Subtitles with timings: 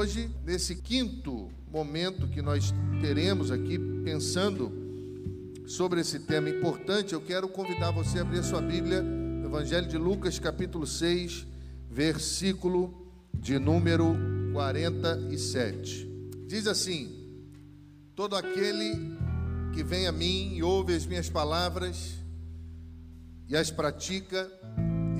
[0.00, 4.72] hoje, nesse quinto momento que nós teremos aqui, pensando
[5.66, 9.04] sobre esse tema importante, eu quero convidar você a abrir a sua Bíblia
[9.44, 11.46] Evangelho de Lucas, capítulo 6,
[11.90, 14.16] versículo de número
[14.54, 16.08] 47.
[16.46, 17.44] Diz assim:
[18.16, 18.94] Todo aquele
[19.74, 22.14] que vem a mim e ouve as minhas palavras
[23.46, 24.50] e as pratica,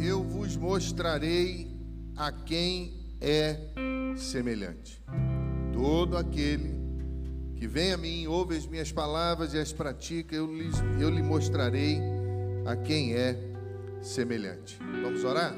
[0.02, 1.70] eu vos mostrarei
[2.16, 3.58] a quem é
[4.16, 5.02] semelhante.
[5.72, 6.80] Todo aquele
[7.56, 10.48] que vem a mim, ouve as minhas palavras e as pratica, eu,
[10.98, 12.00] eu lhe mostrarei
[12.64, 13.36] a quem é
[14.00, 14.78] semelhante.
[15.02, 15.54] Vamos orar?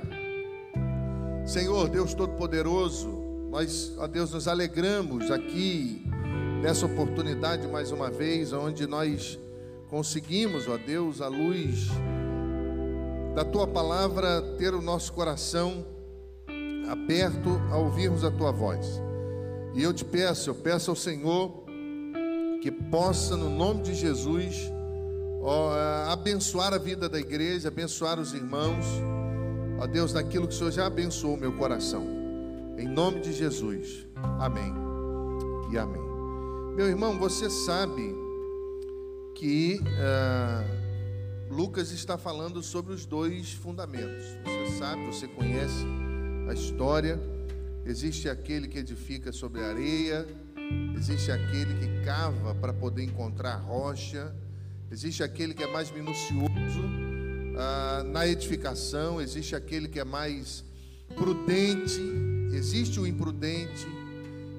[1.47, 3.09] Senhor, Deus Todo-Poderoso,
[3.51, 6.05] nós, ó Deus, nos alegramos aqui
[6.62, 9.39] nessa oportunidade mais uma vez, onde nós
[9.89, 11.89] conseguimos, ó Deus, a luz
[13.34, 15.84] da tua palavra, ter o nosso coração
[16.88, 19.00] aberto a ouvirmos a tua voz.
[19.75, 21.62] E eu te peço, eu peço ao Senhor
[22.61, 24.70] que possa, no nome de Jesus,
[25.41, 25.72] ó,
[26.11, 28.84] abençoar a vida da igreja, abençoar os irmãos,
[29.80, 32.06] ó Deus, daquilo que o Senhor já abençoou meu coração.
[32.78, 34.06] Em nome de Jesus.
[34.39, 34.72] Amém.
[35.72, 36.02] E amém.
[36.77, 38.14] Meu irmão, você sabe
[39.34, 44.24] que uh, Lucas está falando sobre os dois fundamentos.
[44.44, 45.84] Você sabe, você conhece
[46.48, 47.19] a história.
[47.85, 50.27] Existe aquele que edifica sobre areia,
[50.97, 54.35] existe aquele que cava para poder encontrar rocha,
[54.91, 60.65] existe aquele que é mais minucioso uh, na edificação, existe aquele que é mais
[61.17, 62.01] prudente,
[62.53, 63.87] existe o imprudente,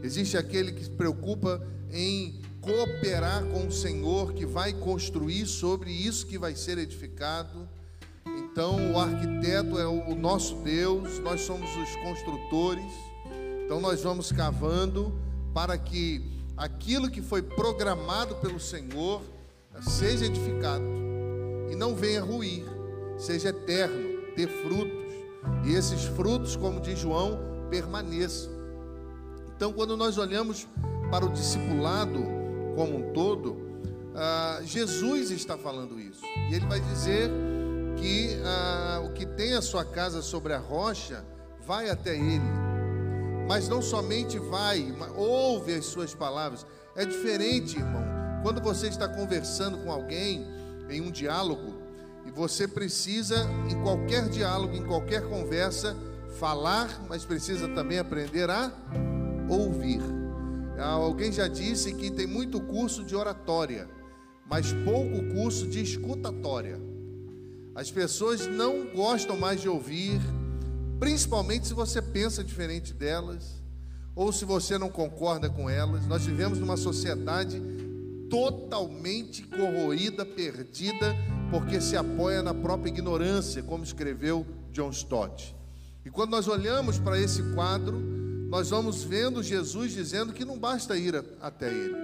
[0.03, 6.25] existe aquele que se preocupa em cooperar com o Senhor que vai construir sobre isso
[6.25, 7.62] que vai ser edificado.
[8.53, 12.93] Então, o arquiteto é o nosso Deus, nós somos os construtores.
[13.65, 15.11] Então, nós vamos cavando
[15.55, 16.21] para que
[16.55, 19.23] aquilo que foi programado pelo Senhor
[19.81, 20.85] seja edificado
[21.71, 22.63] e não venha ruir,
[23.17, 25.13] seja eterno, dê frutos.
[25.65, 27.39] E esses frutos, como diz João,
[27.71, 28.51] permaneçam.
[29.55, 30.67] Então, quando nós olhamos
[31.09, 32.23] para o discipulado
[32.75, 33.57] como um todo,
[34.13, 36.23] ah, Jesus está falando isso.
[36.51, 37.31] E ele vai dizer
[38.03, 41.23] que ah, o que tem a sua casa sobre a rocha
[41.65, 42.43] vai até ele.
[43.47, 46.65] Mas não somente vai, ouve as suas palavras.
[46.97, 48.03] É diferente, irmão.
[48.41, 50.45] Quando você está conversando com alguém
[50.89, 51.81] em um diálogo,
[52.25, 55.95] e você precisa, em qualquer diálogo, em qualquer conversa,
[56.37, 58.69] falar, mas precisa também aprender a
[59.47, 60.01] ouvir.
[60.77, 63.89] Ah, alguém já disse que tem muito curso de oratória,
[64.45, 66.92] mas pouco curso de escutatória.
[67.75, 70.19] As pessoas não gostam mais de ouvir,
[70.99, 73.63] principalmente se você pensa diferente delas,
[74.15, 76.05] ou se você não concorda com elas.
[76.05, 77.59] Nós vivemos numa sociedade
[78.29, 81.15] totalmente corroída, perdida,
[81.49, 85.55] porque se apoia na própria ignorância, como escreveu John Stott.
[86.05, 87.99] E quando nós olhamos para esse quadro,
[88.49, 91.95] nós vamos vendo Jesus dizendo que não basta ir até Ele,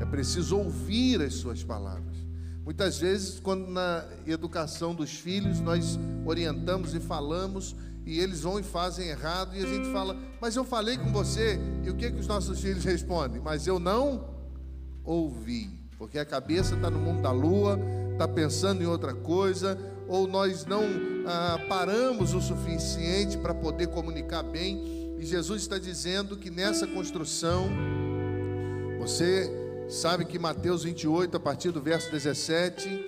[0.00, 2.05] é preciso ouvir as Suas palavras.
[2.66, 8.62] Muitas vezes, quando na educação dos filhos nós orientamos e falamos, e eles vão e
[8.64, 12.18] fazem errado, e a gente fala, mas eu falei com você, e o que, que
[12.18, 13.40] os nossos filhos respondem?
[13.40, 14.28] Mas eu não
[15.04, 17.78] ouvi, porque a cabeça está no mundo da lua,
[18.12, 19.78] está pensando em outra coisa,
[20.08, 20.82] ou nós não
[21.24, 27.70] ah, paramos o suficiente para poder comunicar bem e Jesus está dizendo que nessa construção,
[28.98, 33.06] você sabe que Mateus 28, a partir do verso 17,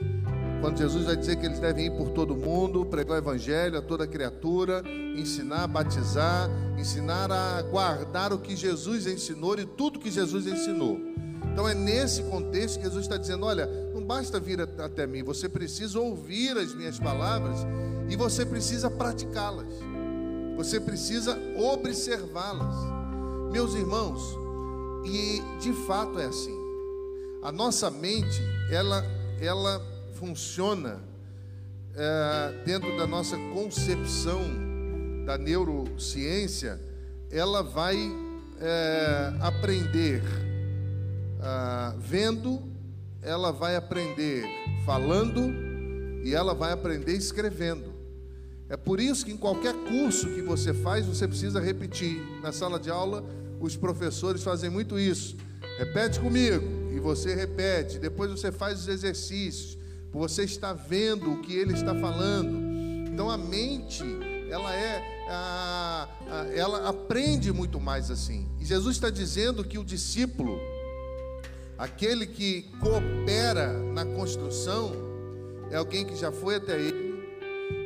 [0.60, 3.82] quando Jesus vai dizer que eles devem ir por todo mundo, pregar o evangelho a
[3.82, 4.82] toda criatura,
[5.16, 10.98] ensinar, batizar, ensinar a guardar o que Jesus ensinou e tudo que Jesus ensinou.
[11.52, 15.48] Então é nesse contexto que Jesus está dizendo: olha, não basta vir até mim, você
[15.48, 17.58] precisa ouvir as minhas palavras
[18.08, 19.72] e você precisa praticá-las.
[20.56, 22.74] Você precisa observá-las.
[23.52, 24.36] Meus irmãos,
[25.04, 26.57] e de fato é assim.
[27.42, 29.04] A nossa mente, ela,
[29.40, 29.80] ela
[30.14, 31.00] funciona
[31.94, 34.42] é, dentro da nossa concepção
[35.24, 36.80] da neurociência,
[37.30, 37.96] ela vai
[38.60, 40.22] é, aprender
[41.40, 42.62] ah, vendo,
[43.22, 44.44] ela vai aprender
[44.84, 45.52] falando
[46.24, 47.94] e ela vai aprender escrevendo.
[48.68, 52.20] É por isso que em qualquer curso que você faz, você precisa repetir.
[52.42, 53.24] Na sala de aula,
[53.60, 55.36] os professores fazem muito isso.
[55.78, 57.98] Repete comigo, e você repete.
[57.98, 59.78] Depois você faz os exercícios.
[60.12, 62.58] Você está vendo o que ele está falando.
[63.08, 64.04] Então a mente
[64.50, 68.48] ela é, a, a, ela aprende muito mais assim.
[68.58, 70.58] E Jesus está dizendo que o discípulo,
[71.76, 74.92] aquele que coopera na construção,
[75.70, 77.18] é alguém que já foi até ele,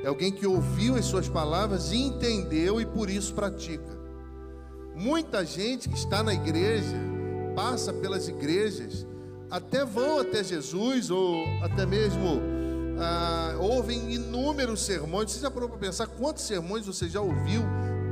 [0.05, 4.01] é alguém que ouviu as suas palavras e entendeu e por isso pratica.
[4.95, 6.97] Muita gente que está na igreja,
[7.55, 9.07] passa pelas igrejas,
[9.51, 12.41] até vão até Jesus ou até mesmo
[12.99, 15.31] ah, ouvem inúmeros sermões.
[15.31, 17.63] Você já parou para pensar quantos sermões você já ouviu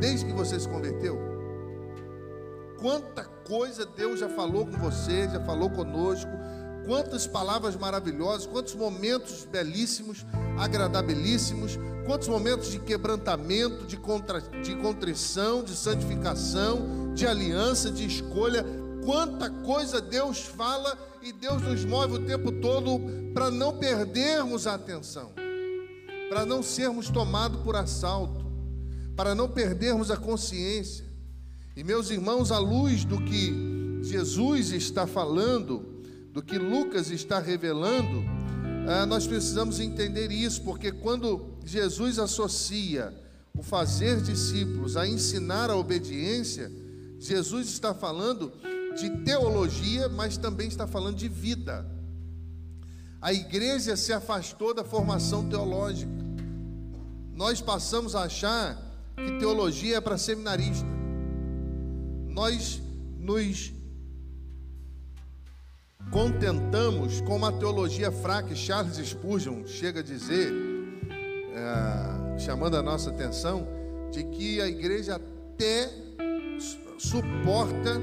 [0.01, 1.19] desde que você se converteu?
[2.81, 6.31] Quanta coisa Deus já falou com você, já falou conosco,
[6.87, 10.25] quantas palavras maravilhosas, quantos momentos belíssimos,
[10.59, 18.65] agradabilíssimos, quantos momentos de quebrantamento, de, contra, de contrição, de santificação, de aliança, de escolha.
[19.11, 23.01] Quanta coisa Deus fala e Deus nos move o tempo todo
[23.35, 25.33] para não perdermos a atenção,
[26.29, 28.47] para não sermos tomados por assalto,
[29.17, 31.05] para não perdermos a consciência.
[31.75, 33.53] E meus irmãos, à luz do que
[34.01, 38.23] Jesus está falando, do que Lucas está revelando,
[38.89, 43.13] ah, nós precisamos entender isso, porque quando Jesus associa
[43.59, 46.71] o fazer discípulos a ensinar a obediência,
[47.19, 48.53] Jesus está falando
[48.95, 51.87] de teologia, mas também está falando de vida.
[53.21, 56.11] A igreja se afastou da formação teológica.
[57.35, 58.77] Nós passamos a achar
[59.17, 60.89] que teologia é para seminarista.
[62.29, 62.81] Nós
[63.19, 63.73] nos
[66.11, 70.53] contentamos com uma teologia fraca, Charles Spurgeon chega a dizer,
[71.55, 73.67] é, chamando a nossa atenção,
[74.11, 75.91] de que a igreja até
[76.99, 78.01] suporta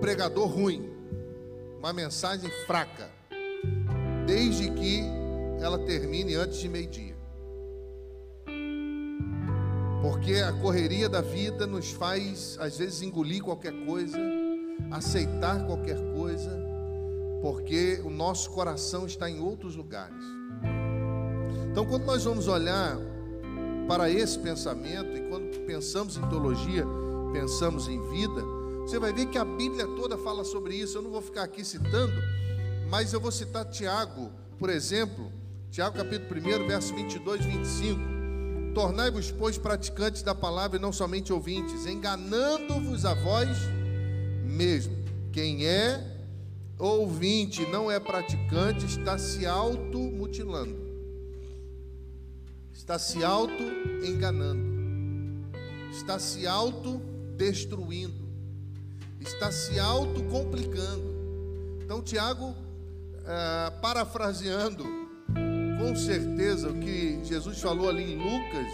[0.00, 0.90] pregador ruim,
[1.78, 3.10] uma mensagem fraca,
[4.26, 5.02] desde que
[5.60, 7.14] ela termine antes de meio-dia.
[10.00, 14.18] Porque a correria da vida nos faz, às vezes, engolir qualquer coisa,
[14.90, 16.50] aceitar qualquer coisa,
[17.42, 20.24] porque o nosso coração está em outros lugares.
[21.70, 22.96] Então, quando nós vamos olhar
[23.86, 26.86] para esse pensamento, e quando pensamos em teologia,
[27.32, 28.59] pensamos em vida,
[28.90, 30.98] você vai ver que a Bíblia toda fala sobre isso.
[30.98, 32.12] Eu não vou ficar aqui citando,
[32.88, 35.30] mas eu vou citar Tiago, por exemplo,
[35.70, 38.00] Tiago capítulo 1, verso 22 e 25.
[38.74, 43.56] Tornai-vos, pois, praticantes da palavra e não somente ouvintes, enganando-vos a vós
[44.44, 44.96] mesmo.
[45.32, 46.18] Quem é
[46.76, 50.76] ouvinte não é praticante está se automutilando,
[52.72, 54.64] está se auto-enganando,
[55.92, 58.19] está se auto-destruindo
[59.20, 61.10] está se autocomplicando.
[61.84, 62.54] Então, Tiago,
[63.26, 64.84] é, parafraseando
[65.78, 68.72] com certeza o que Jesus falou ali em Lucas,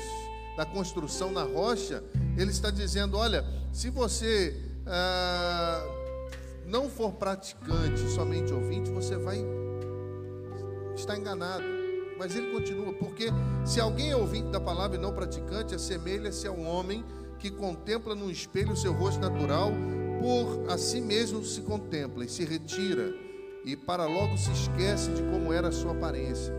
[0.57, 2.03] da construção na rocha,
[2.37, 4.57] ele está dizendo: olha, se você
[4.87, 6.07] é,
[6.67, 9.39] não for praticante, somente ouvinte, você vai
[10.95, 11.65] estar enganado.
[12.19, 13.27] Mas ele continua, porque
[13.65, 17.05] se alguém é ouvinte da palavra e não praticante, assemelha-se a um homem
[17.39, 19.71] que contempla no espelho o seu rosto natural
[20.21, 23.15] por a si mesmo se contempla e se retira,
[23.65, 26.55] e para logo se esquece de como era a sua aparência.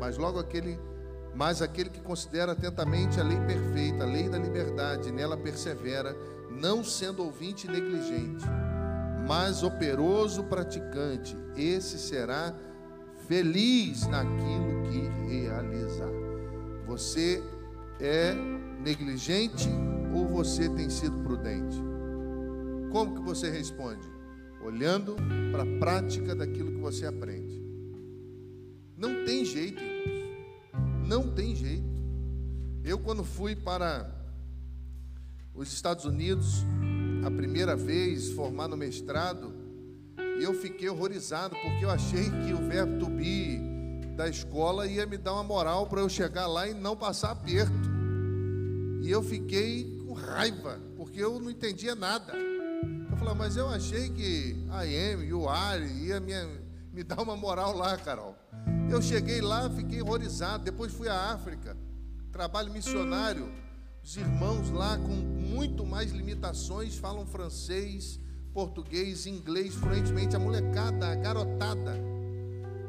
[0.00, 0.78] Mas logo aquele,
[1.34, 6.16] mas aquele que considera atentamente a lei perfeita, a lei da liberdade, nela persevera,
[6.50, 8.44] não sendo ouvinte negligente,
[9.26, 12.54] mas operoso praticante, esse será
[13.26, 16.10] feliz naquilo que realizar.
[16.86, 17.42] Você
[18.00, 18.32] é
[18.82, 19.68] negligente
[20.14, 21.87] ou você tem sido prudente?
[22.90, 24.08] Como que você responde?
[24.64, 25.14] Olhando
[25.52, 27.62] para a prática daquilo que você aprende.
[28.96, 31.06] Não tem jeito, irmãos.
[31.06, 31.86] Não tem jeito.
[32.82, 34.10] Eu, quando fui para
[35.54, 36.64] os Estados Unidos,
[37.24, 39.52] a primeira vez, formar no mestrado,
[40.40, 43.60] eu fiquei horrorizado, porque eu achei que o verbo to be
[44.16, 47.72] da escola ia me dar uma moral para eu chegar lá e não passar aperto.
[49.02, 52.32] E eu fiquei com raiva, porque eu não entendia nada
[53.18, 56.32] falou, mas eu achei que a M e o Ari ia me,
[56.92, 58.36] me dar uma moral lá, Carol.
[58.88, 60.64] Eu cheguei lá, fiquei horrorizado.
[60.64, 61.76] Depois fui à África,
[62.32, 63.52] trabalho missionário.
[64.02, 68.20] Os irmãos lá, com muito mais limitações, falam francês,
[68.54, 70.36] português, inglês fluentemente.
[70.36, 71.96] A molecada, a garotada.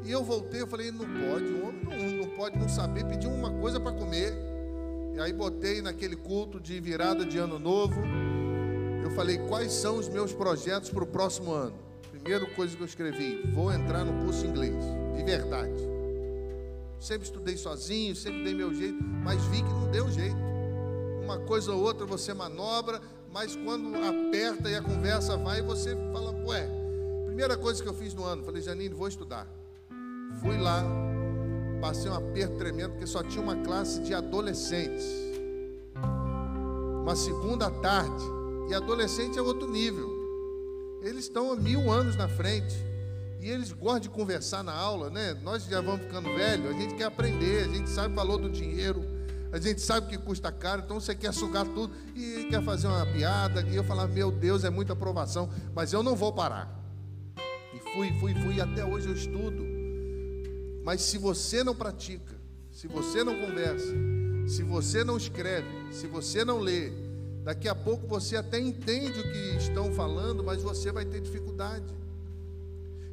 [0.04, 3.26] E eu voltei, eu falei, não pode, o homem não, não pode não saber pedir
[3.26, 4.32] uma coisa para comer.
[5.14, 8.00] E aí botei naquele culto de virada de ano novo
[9.02, 11.74] eu falei quais são os meus projetos para o próximo ano.
[12.10, 14.76] Primeira coisa que eu escrevi: vou entrar no curso inglês,
[15.16, 15.90] de verdade.
[16.98, 20.36] Sempre estudei sozinho, sempre dei meu jeito, mas vi que não deu jeito.
[21.22, 23.00] uma coisa ou outra você manobra,
[23.32, 26.68] mas quando aperta e a conversa vai, você fala, ué,
[27.24, 29.46] primeira coisa que eu fiz no ano, falei, Janine, vou estudar.
[30.42, 30.84] Fui lá,
[31.80, 35.06] passei um aperto tremendo, porque só tinha uma classe de adolescentes.
[37.02, 38.39] Uma segunda tarde.
[38.70, 40.08] E adolescente é outro nível.
[41.02, 42.76] Eles estão há mil anos na frente.
[43.40, 45.34] E eles gostam de conversar na aula, né?
[45.42, 48.48] Nós já vamos ficando velhos, a gente quer aprender, a gente sabe o valor do
[48.48, 49.04] dinheiro,
[49.50, 53.04] a gente sabe que custa caro, então você quer sugar tudo e quer fazer uma
[53.06, 53.62] piada.
[53.62, 56.72] E eu falar, meu Deus, é muita aprovação, mas eu não vou parar.
[57.74, 59.66] E fui, fui, fui, e até hoje eu estudo.
[60.84, 62.38] Mas se você não pratica,
[62.70, 63.92] se você não conversa,
[64.46, 67.09] se você não escreve, se você não lê,
[67.42, 71.94] daqui a pouco você até entende o que estão falando, mas você vai ter dificuldade.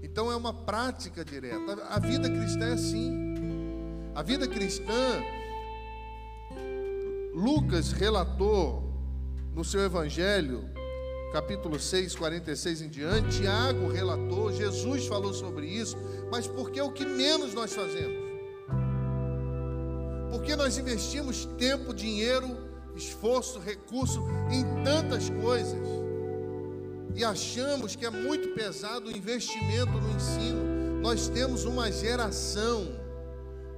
[0.02, 1.84] Então é uma prática direta.
[1.90, 3.36] A vida cristã é assim.
[4.16, 5.22] A vida cristã,
[7.34, 8.92] Lucas relatou
[9.54, 10.68] no seu evangelho,
[11.32, 15.96] capítulo 6, 46 em diante, Tiago relatou, Jesus falou sobre isso,
[16.32, 18.18] mas porque é o que menos nós fazemos.
[20.32, 22.67] Porque nós investimos tempo, dinheiro,
[22.98, 25.98] esforço, recurso em tantas coisas
[27.18, 31.02] e achamos que é muito pesado o investimento no ensino.
[31.02, 32.88] Nós temos uma geração,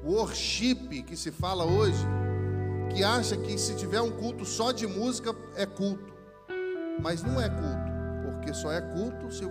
[0.04, 2.06] worship, que se fala hoje,
[2.94, 6.14] que acha que se tiver um culto só de música é culto.
[7.02, 9.46] Mas não é culto, porque só é culto se,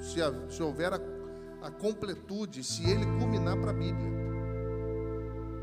[0.00, 1.00] se, se houver a,
[1.62, 4.10] a completude, se ele culminar para a Bíblia.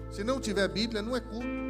[0.09, 1.66] Se não tiver Bíblia, não é culto.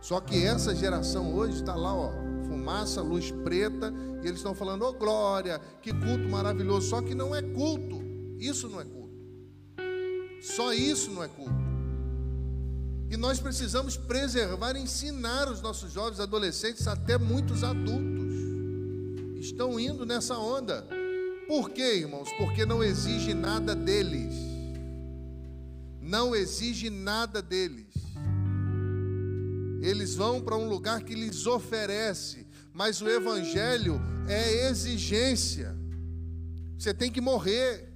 [0.00, 2.10] Só que essa geração hoje está lá, ó,
[2.46, 3.92] fumaça, luz preta,
[4.22, 6.88] e eles estão falando, oh glória, que culto maravilhoso.
[6.88, 8.00] Só que não é culto.
[8.38, 9.00] Isso não é culto.
[10.42, 11.60] Só isso não é culto.
[13.10, 18.34] E nós precisamos preservar, ensinar os nossos jovens, adolescentes, até muitos adultos.
[19.40, 20.86] Estão indo nessa onda.
[21.48, 22.30] Por quê, irmãos?
[22.38, 24.32] Porque não exige nada deles.
[26.00, 27.89] Não exige nada deles.
[29.80, 35.76] Eles vão para um lugar que lhes oferece, mas o Evangelho é exigência.
[36.78, 37.88] Você tem que morrer,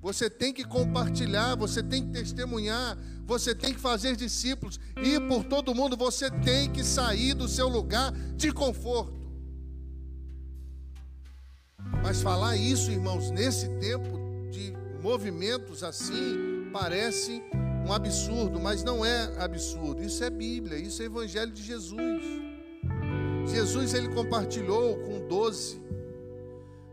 [0.00, 5.44] você tem que compartilhar, você tem que testemunhar, você tem que fazer discípulos, ir por
[5.44, 9.18] todo mundo, você tem que sair do seu lugar de conforto.
[12.02, 14.18] Mas falar isso, irmãos, nesse tempo
[14.50, 14.72] de
[15.02, 17.42] movimentos assim, parece
[17.88, 20.02] um absurdo, mas não é absurdo.
[20.02, 22.22] Isso é Bíblia, isso é Evangelho de Jesus.
[23.46, 25.80] Jesus ele compartilhou com doze,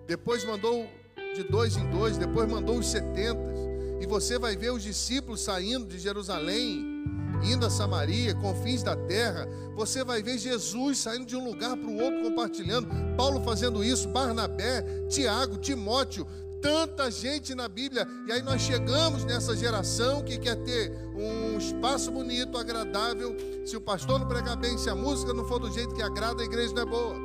[0.08, 0.88] depois mandou
[1.36, 3.54] de dois em dois, depois mandou os setenta.
[4.00, 7.04] E você vai ver os discípulos saindo de Jerusalém,
[7.44, 9.48] indo a Samaria, confins da terra.
[9.76, 12.88] Você vai ver Jesus saindo de um lugar para o outro, compartilhando.
[13.18, 16.26] Paulo fazendo isso, Barnabé, Tiago, Timóteo,
[16.66, 18.08] tanta gente na Bíblia.
[18.26, 23.38] E aí nós chegamos nessa geração que quer ter um espaço bonito, agradável.
[23.68, 26.42] Se o pastor não pregar bem, se a música não for do jeito que agrada,
[26.42, 27.16] a igreja não é boa.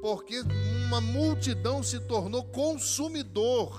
[0.00, 0.42] Porque
[0.86, 3.78] uma multidão se tornou consumidor.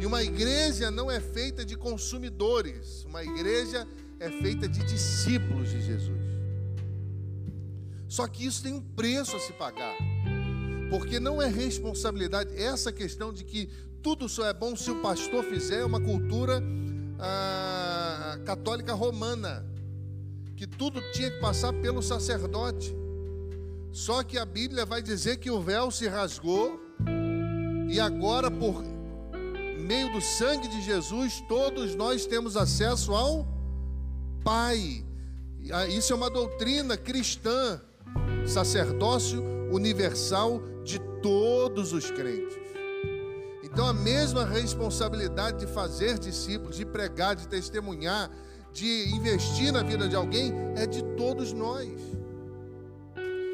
[0.00, 3.86] E uma igreja não é feita de consumidores, uma igreja
[4.18, 6.18] é feita de discípulos de Jesus.
[8.08, 9.94] Só que isso tem um preço a se pagar.
[10.90, 13.68] Porque não é responsabilidade, essa questão de que
[14.02, 16.60] tudo só é bom se o pastor fizer, é uma cultura
[17.16, 19.64] ah, católica romana,
[20.56, 22.92] que tudo tinha que passar pelo sacerdote.
[23.92, 26.80] Só que a Bíblia vai dizer que o véu se rasgou,
[27.88, 28.82] e agora, por
[29.80, 33.46] meio do sangue de Jesus, todos nós temos acesso ao
[34.42, 35.04] Pai.
[35.72, 37.80] Ah, isso é uma doutrina cristã,
[38.44, 42.58] sacerdócio universal de todos os crentes.
[43.62, 48.30] Então, a mesma responsabilidade de fazer discípulos, de pregar, de testemunhar,
[48.72, 51.88] de investir na vida de alguém, é de todos nós.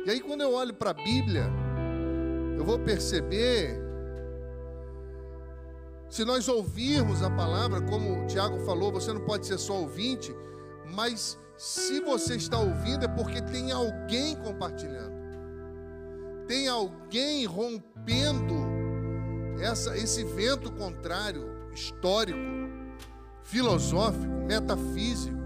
[0.06, 1.44] E aí, quando eu olho para a Bíblia,
[2.56, 3.78] eu vou perceber,
[6.08, 10.34] se nós ouvirmos a palavra, como o Tiago falou, você não pode ser só ouvinte,
[10.94, 15.15] mas se você está ouvindo é porque tem alguém compartilhando
[16.46, 18.54] tem alguém rompendo
[19.60, 22.38] essa, esse vento contrário, histórico,
[23.42, 25.36] filosófico, metafísico,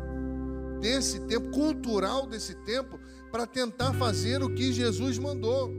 [0.80, 2.99] desse tempo, cultural desse tempo,
[3.30, 5.71] para tentar fazer o que Jesus mandou.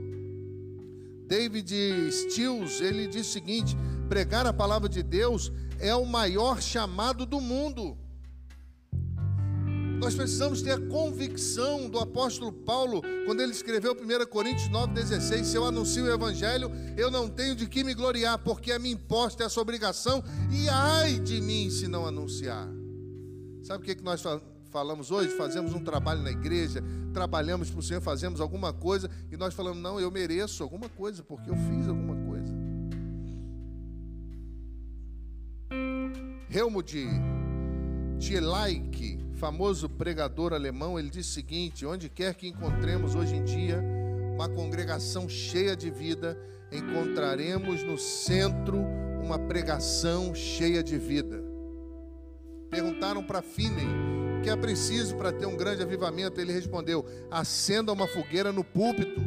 [1.26, 1.72] David
[2.10, 3.76] Stills, ele diz o seguinte:
[4.08, 7.98] pregar a palavra de Deus é o maior chamado do mundo.
[10.02, 15.56] Nós precisamos ter a convicção do apóstolo Paulo, quando ele escreveu 1 Coríntios 9,16: Se
[15.56, 19.44] eu anuncio o Evangelho, eu não tenho de que me gloriar, porque a mim imposta
[19.44, 22.68] essa obrigação, e ai de mim se não anunciar.
[23.62, 24.20] Sabe o que, que nós
[24.72, 25.28] falamos hoje?
[25.36, 26.82] Fazemos um trabalho na igreja,
[27.14, 31.22] trabalhamos para o Senhor, fazemos alguma coisa, e nós falamos: Não, eu mereço alguma coisa,
[31.22, 32.52] porque eu fiz alguma coisa.
[36.50, 36.92] Helmut
[38.18, 43.82] Tielaik, famoso pregador alemão, ele diz o seguinte: onde quer que encontremos hoje em dia
[44.32, 46.38] uma congregação cheia de vida,
[46.70, 48.78] encontraremos no centro
[49.20, 51.42] uma pregação cheia de vida.
[52.70, 53.84] Perguntaram para Finney
[54.38, 56.40] o que é preciso para ter um grande avivamento.
[56.40, 59.20] Ele respondeu: acenda uma fogueira no púlpito.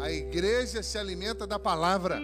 [0.00, 2.18] A igreja se alimenta da palavra.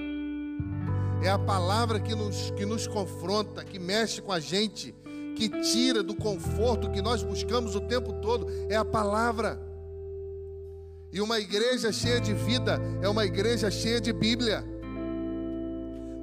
[1.23, 4.95] É a palavra que nos, que nos confronta, que mexe com a gente,
[5.39, 8.49] que tira do conforto que nós buscamos o tempo todo.
[8.69, 9.63] É a palavra.
[11.13, 14.65] E uma igreja cheia de vida é uma igreja cheia de Bíblia.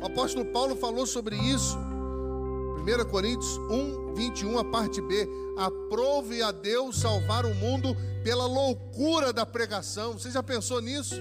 [0.02, 1.78] O apóstolo Paulo falou sobre isso.
[1.78, 5.28] 1 Coríntios 1, 21, a parte B.
[5.58, 10.20] Aprove a Deus salvar o mundo pela loucura da pregação.
[10.20, 11.16] Você já pensou nisso?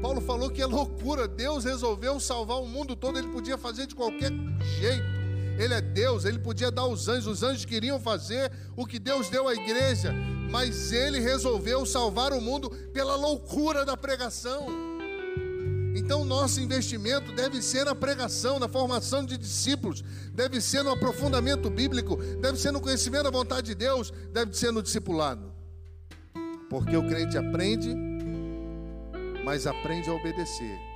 [0.00, 1.26] Paulo falou que é loucura.
[1.26, 4.30] Deus resolveu salvar o mundo todo, ele podia fazer de qualquer
[4.78, 5.19] jeito.
[5.60, 9.28] Ele é Deus, ele podia dar os anjos, os anjos queriam fazer o que Deus
[9.28, 10.12] deu à igreja,
[10.50, 14.66] mas ele resolveu salvar o mundo pela loucura da pregação.
[15.94, 20.02] Então, nosso investimento deve ser na pregação, na formação de discípulos,
[20.32, 24.72] deve ser no aprofundamento bíblico, deve ser no conhecimento da vontade de Deus, deve ser
[24.72, 25.52] no discipulado.
[26.70, 27.94] Porque o crente aprende
[29.44, 30.89] mas aprende a obedecer.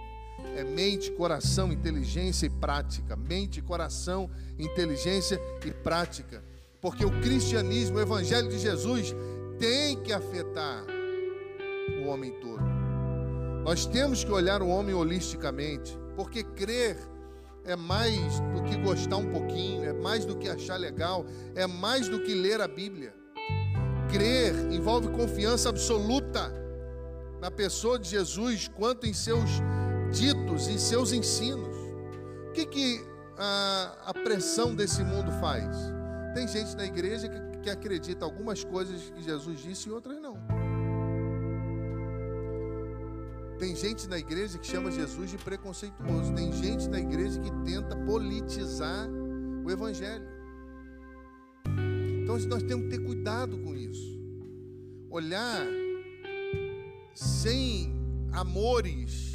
[0.56, 3.16] É mente, coração, inteligência e prática.
[3.16, 6.42] Mente, coração, inteligência e prática.
[6.80, 9.14] Porque o cristianismo, o evangelho de Jesus,
[9.58, 10.84] tem que afetar
[12.02, 12.62] o homem todo.
[13.64, 16.98] Nós temos que olhar o homem holisticamente, porque crer
[17.64, 22.08] é mais do que gostar um pouquinho, é mais do que achar legal, é mais
[22.08, 23.14] do que ler a Bíblia.
[24.10, 26.52] Crer envolve confiança absoluta
[27.40, 29.50] na pessoa de Jesus quanto em seus
[30.10, 31.74] ditos, em seus ensinos.
[32.48, 33.04] O que, que
[33.36, 35.76] a, a pressão desse mundo faz?
[36.34, 40.36] Tem gente na igreja que, que acredita algumas coisas que Jesus disse e outras não.
[43.58, 46.34] Tem gente na igreja que chama Jesus de preconceituoso.
[46.34, 49.08] Tem gente na igreja que tenta politizar
[49.64, 50.26] o evangelho.
[52.22, 54.20] Então nós temos que ter cuidado com isso.
[55.08, 55.64] Olhar
[57.14, 57.94] sem
[58.32, 59.33] amores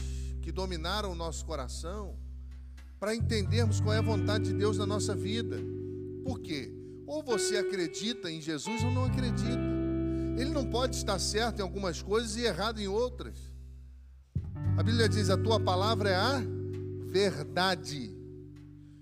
[0.49, 2.17] que dominaram o nosso coração,
[2.99, 5.57] para entendermos qual é a vontade de Deus na nossa vida.
[6.23, 6.73] Por quê?
[7.05, 9.61] Ou você acredita em Jesus ou não acredita.
[10.39, 13.37] Ele não pode estar certo em algumas coisas e errado em outras.
[14.75, 16.41] A Bíblia diz: a tua palavra é a
[17.03, 18.11] verdade.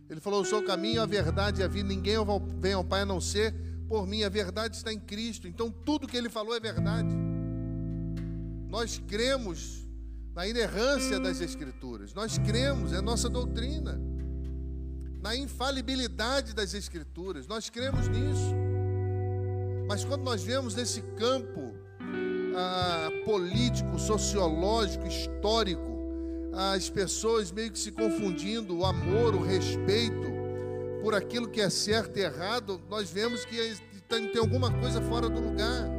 [0.10, 1.88] Ele falou: Eu sou o caminho, a verdade e a vida.
[1.88, 2.18] Ninguém
[2.60, 3.56] vem ao Pai a não ser
[3.88, 4.24] por mim.
[4.24, 5.48] A verdade está em Cristo.
[5.48, 7.16] Então tudo que ele falou é verdade.
[8.68, 9.87] Nós cremos
[10.38, 14.00] na inerrância das Escrituras, nós cremos, é nossa doutrina,
[15.20, 18.54] na infalibilidade das Escrituras, nós cremos nisso.
[19.88, 21.74] Mas quando nós vemos nesse campo
[22.56, 25.98] ah, político, sociológico, histórico,
[26.54, 30.28] as pessoas meio que se confundindo, o amor, o respeito
[31.02, 33.76] por aquilo que é certo e errado, nós vemos que
[34.08, 35.97] tem alguma coisa fora do lugar.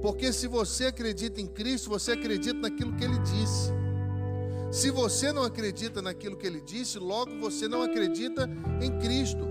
[0.00, 3.72] Porque se você acredita em Cristo, você acredita naquilo que ele disse.
[4.70, 8.48] Se você não acredita naquilo que ele disse, logo você não acredita
[8.80, 9.46] em Cristo.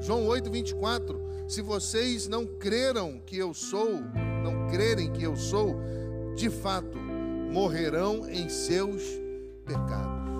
[0.00, 1.20] João 8, 24.
[1.48, 4.00] Se vocês não creram que eu sou,
[4.42, 5.76] não crerem que eu sou,
[6.36, 9.02] de fato morrerão em seus
[9.64, 10.30] pecados.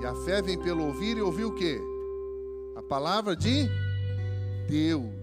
[0.00, 1.80] E a fé vem pelo ouvir e ouvir o que?
[2.76, 3.68] A palavra de
[4.68, 5.17] Deus.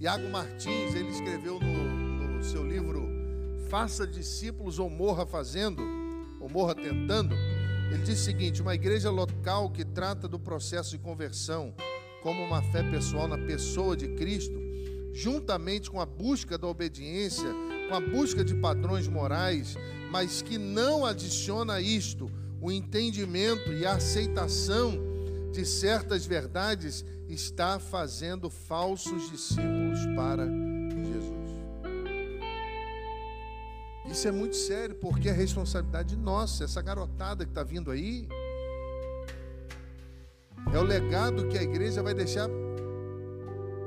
[0.00, 3.06] Iago Martins, ele escreveu no, no seu livro
[3.68, 5.82] Faça discípulos ou morra fazendo,
[6.40, 7.34] ou morra tentando.
[7.92, 11.74] Ele diz o seguinte: uma igreja local que trata do processo de conversão
[12.22, 14.58] como uma fé pessoal na pessoa de Cristo,
[15.12, 17.50] juntamente com a busca da obediência,
[17.90, 19.76] com a busca de padrões morais,
[20.10, 25.09] mas que não adiciona a isto o entendimento e a aceitação
[25.52, 31.50] de certas verdades está fazendo falsos discípulos para Jesus.
[34.10, 36.64] Isso é muito sério, porque é responsabilidade nossa.
[36.64, 38.28] Essa garotada que está vindo aí,
[40.72, 42.48] É o legado que a igreja vai deixar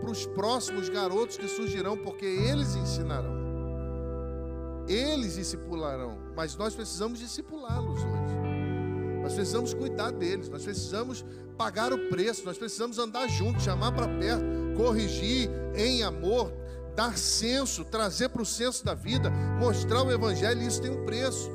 [0.01, 3.31] para os próximos garotos que surgirão, porque eles ensinarão.
[4.85, 8.42] Eles discipularão, mas nós precisamos discipulá-los hoje.
[9.23, 11.25] Nós precisamos cuidar deles, nós precisamos
[11.57, 14.43] pagar o preço, nós precisamos andar juntos, chamar para perto,
[14.75, 16.51] corrigir em amor,
[16.93, 21.05] dar senso, trazer para o senso da vida, mostrar o Evangelho, e isso tem um
[21.05, 21.49] preço.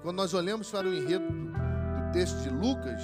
[0.00, 3.02] Quando nós olhamos para o enredo do texto de Lucas,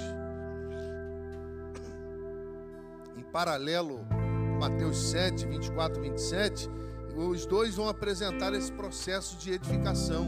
[3.15, 3.99] em paralelo
[4.59, 6.69] Mateus 7, 24 e 27,
[7.15, 10.25] os dois vão apresentar esse processo de edificação,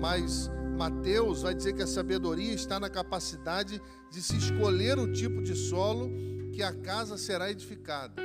[0.00, 5.42] mas Mateus vai dizer que a sabedoria está na capacidade de se escolher o tipo
[5.42, 6.08] de solo
[6.52, 8.22] que a casa será edificada.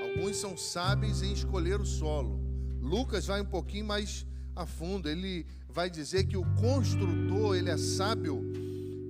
[0.00, 2.40] Alguns são sábios em escolher o solo.
[2.80, 5.06] Lucas vai um pouquinho mais a fundo.
[5.06, 8.42] Ele vai dizer que o construtor, ele é sábio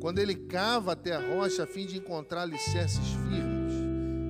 [0.00, 3.74] quando ele cava até a rocha a fim de encontrar alicerces firmes.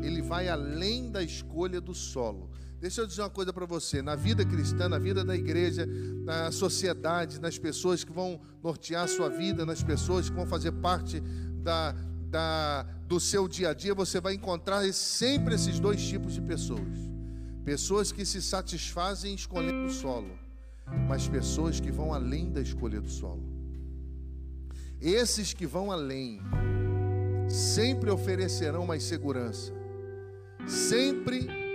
[0.04, 2.50] Ele vai além da escolha do solo.
[2.80, 5.86] Deixa eu dizer uma coisa para você: na vida cristã, na vida da igreja,
[6.24, 10.72] na sociedade, nas pessoas que vão nortear a sua vida, nas pessoas que vão fazer
[10.72, 11.20] parte
[11.62, 11.92] da,
[12.28, 16.98] da, do seu dia a dia, você vai encontrar sempre esses dois tipos de pessoas:
[17.64, 20.38] pessoas que se satisfazem escolhendo o solo,
[21.08, 23.42] mas pessoas que vão além da escolha do solo.
[25.00, 26.40] Esses que vão além
[27.48, 29.72] sempre oferecerão mais segurança,
[30.66, 31.65] sempre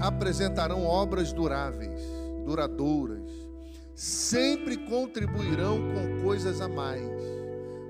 [0.00, 2.00] apresentarão obras duráveis,
[2.44, 3.22] duradouras,
[3.94, 7.02] sempre contribuirão com coisas a mais.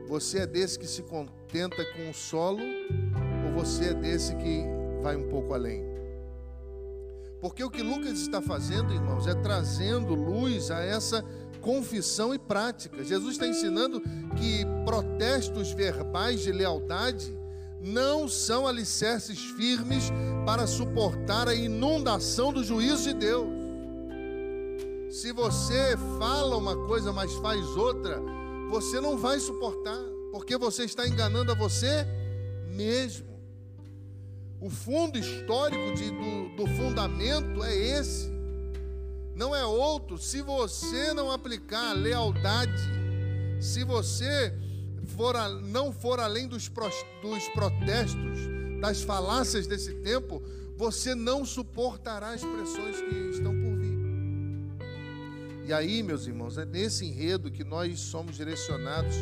[0.08, 2.62] Você é desse que se contenta com o solo
[3.46, 4.64] ou você é desse que
[5.02, 5.82] vai um pouco além?
[7.40, 11.24] Porque o que Lucas está fazendo, irmãos, é trazendo luz a essa
[11.60, 13.02] confissão e prática.
[13.02, 17.36] Jesus está ensinando que protestos verbais de lealdade
[17.84, 20.10] não são alicerces firmes
[20.46, 23.48] para suportar a inundação do juízo de Deus.
[25.10, 28.20] Se você fala uma coisa, mas faz outra,
[28.70, 29.98] você não vai suportar,
[30.32, 32.06] porque você está enganando a você
[32.74, 33.34] mesmo.
[34.60, 38.32] O fundo histórico de, do, do fundamento é esse,
[39.36, 40.16] não é outro.
[40.16, 42.82] Se você não aplicar lealdade,
[43.60, 44.54] se você
[45.04, 46.70] for a, não for além dos,
[47.22, 48.38] dos protestos,
[48.80, 50.42] das falácias desse tempo,
[50.76, 53.94] você não suportará as pressões que estão por vir.
[55.66, 59.16] E aí, meus irmãos, é nesse enredo que nós somos direcionados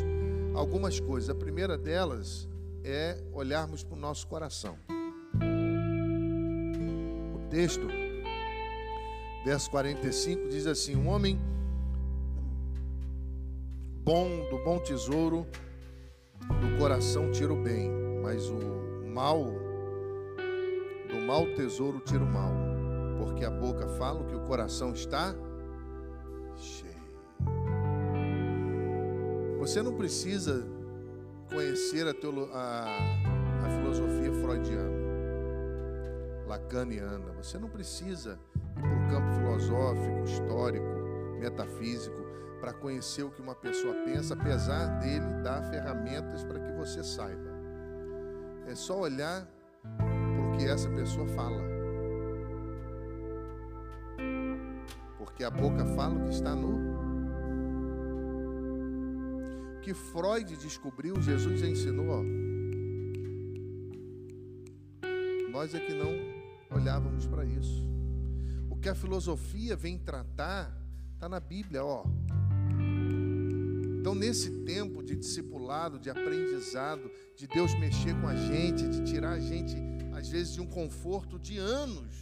[0.53, 1.29] a algumas coisas.
[1.29, 2.47] A primeira delas
[2.83, 4.77] é olharmos para o nosso coração.
[7.33, 7.87] O texto,
[9.45, 11.39] verso 45, diz assim: Um homem
[14.03, 15.47] bom, do bom tesouro,
[16.47, 19.43] do coração tira o bem, mas o mal,
[21.09, 22.51] do mau tesouro tira o mal,
[23.17, 25.33] porque a boca fala que o coração está
[26.55, 26.93] cheio.
[29.59, 30.65] Você não precisa
[31.49, 32.85] conhecer a, teolo, a,
[33.65, 35.03] a filosofia freudiana,
[36.47, 38.39] lacaniana, você não precisa
[38.77, 40.85] ir para o campo filosófico, histórico,
[41.39, 42.22] metafísico
[42.63, 47.51] para conhecer o que uma pessoa pensa, apesar dele dar ferramentas para que você saiba.
[48.65, 49.45] É só olhar
[49.81, 51.61] para o que essa pessoa fala.
[55.17, 56.93] Porque a boca fala o que está no.
[59.75, 62.07] O que Freud descobriu, Jesus ensinou.
[62.11, 62.23] Ó.
[65.51, 66.13] Nós é que não
[66.73, 67.85] olhávamos para isso.
[68.69, 70.73] O que a filosofia vem tratar,
[71.13, 72.05] está na Bíblia, ó.
[74.03, 79.31] Então, nesse tempo de discipulado, de aprendizado, de Deus mexer com a gente, de tirar
[79.31, 79.77] a gente,
[80.11, 82.13] às vezes, de um conforto de anos,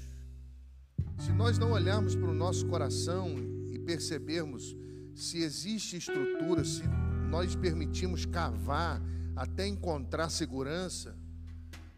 [1.18, 3.36] se nós não olharmos para o nosso coração
[3.72, 4.78] e percebermos
[5.16, 6.84] se existe estrutura, se
[7.32, 9.02] nós permitimos cavar
[9.36, 11.18] até encontrar segurança,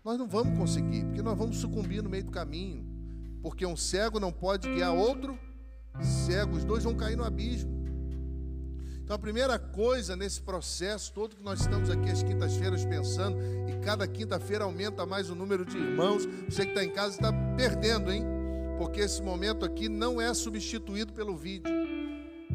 [0.02, 2.86] nós não vamos conseguir, porque nós vamos sucumbir no meio do caminho,
[3.42, 5.38] porque um cego não pode guiar outro
[6.02, 7.83] cego, os dois vão cair no abismo.
[9.04, 13.38] Então, a primeira coisa nesse processo todo que nós estamos aqui às quintas-feiras pensando,
[13.68, 17.34] e cada quinta-feira aumenta mais o número de irmãos, você que está em casa está
[17.58, 18.24] perdendo, hein?
[18.78, 21.70] Porque esse momento aqui não é substituído pelo vídeo.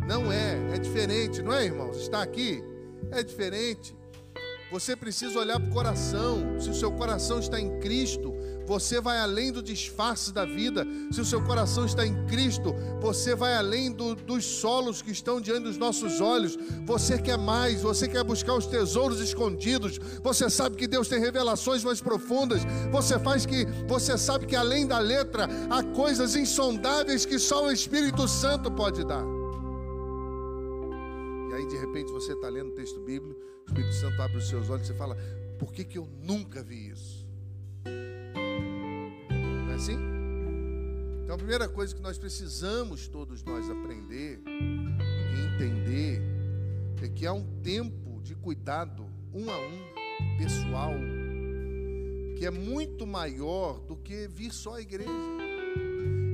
[0.07, 1.99] Não é, é diferente, não é, irmãos?
[1.99, 2.65] Está aqui?
[3.11, 3.95] É diferente.
[4.73, 6.59] Você precisa olhar para o coração.
[6.59, 8.35] Se o seu coração está em Cristo,
[8.69, 10.87] você vai além do disfarce da vida.
[11.11, 15.41] Se o seu coração está em Cristo, você vai além do, dos solos que estão
[15.41, 16.59] diante dos nossos olhos.
[16.85, 19.97] Você quer mais, você quer buscar os tesouros escondidos.
[20.23, 22.61] Você sabe que Deus tem revelações mais profundas.
[22.93, 27.73] Você faz que você sabe que além da letra há coisas insondáveis que só o
[27.73, 29.25] Espírito Santo pode dar.
[31.51, 34.47] E aí de repente você está lendo o texto bíblico, o Espírito Santo abre os
[34.47, 35.17] seus olhos e fala:
[35.59, 37.08] por que, que eu nunca vi isso?
[39.79, 39.97] Assim?
[41.23, 46.21] Então a primeira coisa que nós precisamos todos nós aprender e entender
[47.01, 50.91] é que há um tempo de cuidado um a um, pessoal,
[52.37, 55.13] que é muito maior do que vir só à igreja.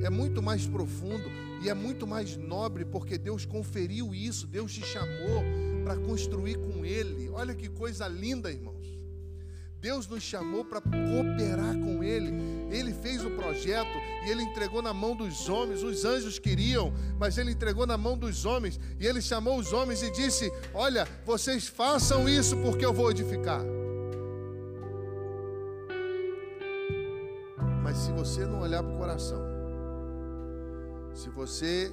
[0.02, 1.30] É muito mais profundo
[1.62, 5.44] e é muito mais nobre porque Deus conferiu isso, Deus te chamou
[5.84, 7.28] para construir com Ele.
[7.28, 8.73] Olha que coisa linda, irmãos.
[9.84, 12.32] Deus nos chamou para cooperar com Ele.
[12.70, 15.82] Ele fez o projeto e Ele entregou na mão dos homens.
[15.82, 18.80] Os anjos queriam, mas Ele entregou na mão dos homens.
[18.98, 23.60] E Ele chamou os homens e disse: Olha, vocês façam isso porque eu vou edificar.
[27.82, 29.42] Mas se você não olhar para o coração,
[31.12, 31.92] se você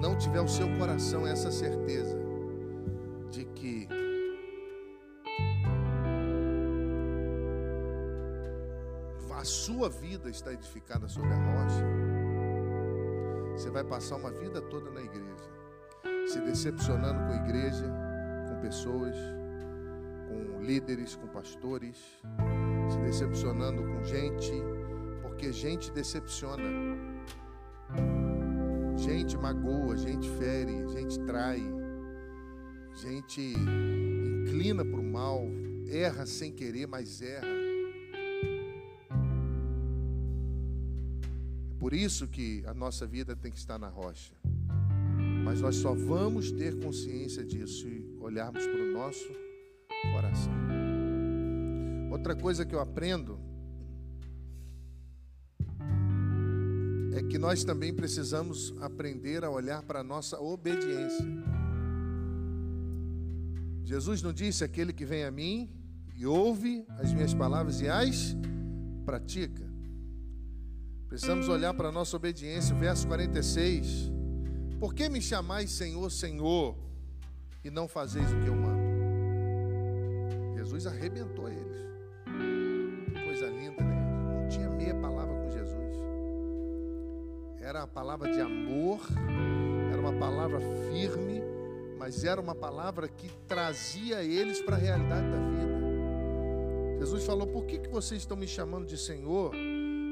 [0.00, 2.18] não tiver o seu coração essa certeza
[3.30, 3.86] de que
[9.42, 11.84] a sua vida está edificada sobre a rocha,
[13.50, 15.50] você vai passar uma vida toda na igreja,
[16.28, 17.84] se decepcionando com a igreja,
[18.48, 19.16] com pessoas,
[20.28, 21.96] com líderes, com pastores,
[22.88, 24.52] se decepcionando com gente,
[25.22, 26.62] porque gente decepciona,
[28.96, 31.60] gente magoa, gente fere, gente trai,
[32.94, 35.42] gente inclina para o mal,
[35.88, 37.51] erra sem querer, mas erra.
[41.92, 44.32] Por isso que a nossa vida tem que estar na rocha.
[45.44, 49.28] Mas nós só vamos ter consciência disso e olharmos para o nosso
[50.10, 50.54] coração.
[52.10, 53.38] Outra coisa que eu aprendo
[57.14, 61.26] é que nós também precisamos aprender a olhar para a nossa obediência.
[63.84, 65.68] Jesus não disse: aquele que vem a mim
[66.16, 68.34] e ouve as minhas palavras e as
[69.04, 69.71] pratica.
[71.12, 74.10] Precisamos olhar para a nossa obediência, verso 46.
[74.80, 76.74] Por que me chamais Senhor, Senhor,
[77.62, 78.80] e não fazeis o que eu mando?
[80.56, 81.76] Jesus arrebentou eles.
[83.26, 84.40] Coisa linda, né?
[84.40, 85.98] Não tinha meia palavra com Jesus.
[87.60, 89.00] Era a palavra de amor,
[89.92, 91.42] era uma palavra firme,
[91.98, 97.00] mas era uma palavra que trazia eles para a realidade da vida.
[97.00, 99.52] Jesus falou: Por que, que vocês estão me chamando de Senhor?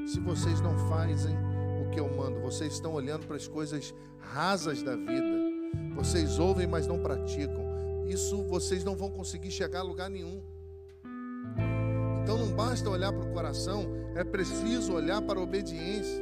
[0.05, 1.35] Se vocês não fazem
[1.81, 2.39] o que eu mando.
[2.41, 5.51] Vocês estão olhando para as coisas rasas da vida.
[5.95, 7.71] Vocês ouvem, mas não praticam.
[8.07, 10.41] Isso vocês não vão conseguir chegar a lugar nenhum.
[12.23, 13.85] Então não basta olhar para o coração,
[14.15, 16.21] é preciso olhar para a obediência.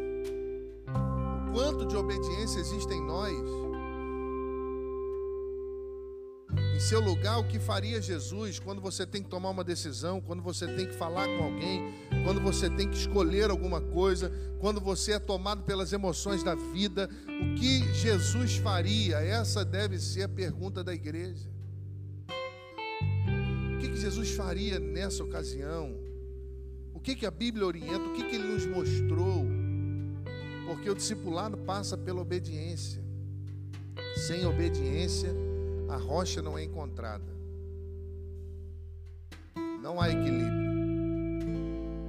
[0.88, 3.34] O quanto de obediência existe em nós?
[6.80, 10.42] Em seu lugar o que faria Jesus quando você tem que tomar uma decisão, quando
[10.42, 15.12] você tem que falar com alguém, quando você tem que escolher alguma coisa, quando você
[15.12, 19.18] é tomado pelas emoções da vida, o que Jesus faria?
[19.18, 21.50] Essa deve ser a pergunta da igreja.
[23.76, 25.94] O que, que Jesus faria nessa ocasião?
[26.94, 28.08] O que, que a Bíblia orienta?
[28.08, 29.46] O que, que ele nos mostrou?
[30.66, 33.04] Porque o discipulado passa pela obediência.
[34.28, 35.36] Sem obediência,
[35.90, 37.32] a rocha não é encontrada.
[39.82, 40.70] Não há equilíbrio.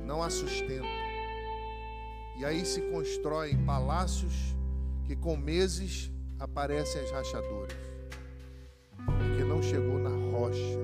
[0.07, 0.87] Não há sustento.
[2.39, 4.55] E aí se constroem palácios
[5.05, 7.77] que com meses aparecem as rachaduras.
[8.97, 10.79] Porque não chegou na rocha.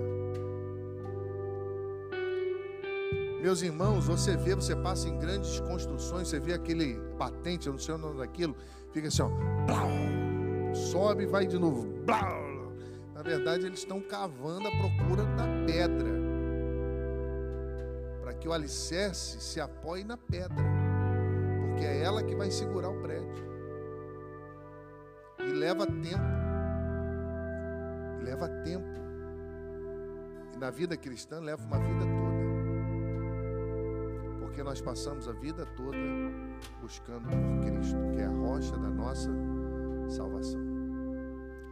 [3.42, 7.78] Meus irmãos, você vê, você passa em grandes construções, você vê aquele batente, eu não
[7.78, 8.56] sei o nome daquilo,
[8.90, 9.28] fica assim, ó,
[9.66, 12.45] blau, sobe e vai de novo, blau,
[13.26, 16.08] verdade, eles estão cavando a procura da pedra,
[18.22, 20.64] para que o alicerce se apoie na pedra,
[21.68, 23.44] porque é ela que vai segurar o prédio.
[25.40, 26.36] E leva tempo.
[28.22, 28.96] Leva tempo.
[30.54, 32.36] E na vida cristã leva uma vida toda.
[34.40, 35.98] Porque nós passamos a vida toda
[36.80, 39.30] buscando por Cristo, que é a rocha da nossa
[40.08, 40.65] salvação.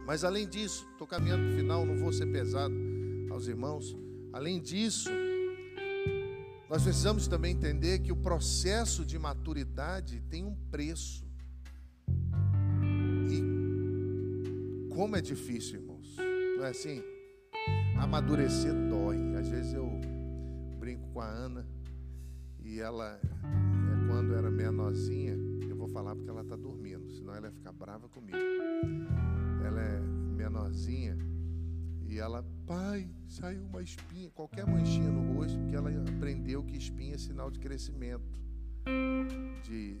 [0.05, 2.75] Mas além disso, estou caminhando para o final, não vou ser pesado
[3.31, 3.95] aos irmãos.
[4.31, 5.09] Além disso,
[6.69, 11.25] Nós precisamos também entender que o processo de maturidade tem um preço.
[13.29, 16.15] E como é difícil, irmãos.
[16.57, 17.03] Não é assim?
[17.99, 19.35] Amadurecer dói.
[19.39, 19.87] Às vezes eu
[20.79, 21.67] brinco com a Ana
[22.63, 25.37] e ela, é, quando era menorzinha,
[25.69, 28.37] eu vou falar porque ela está dormindo, senão ela ia ficar brava comigo.
[29.65, 31.17] Ela é menorzinha
[32.07, 37.15] e ela, pai, saiu uma espinha, qualquer manchinha no rosto, porque ela aprendeu que espinha
[37.15, 38.39] é sinal de crescimento,
[39.63, 39.99] de, de